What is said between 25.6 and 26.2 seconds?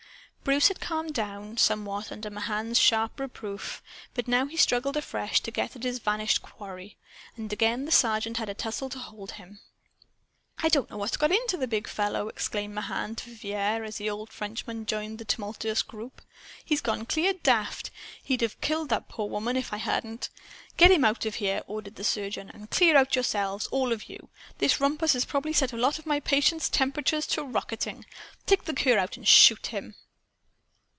a lot of my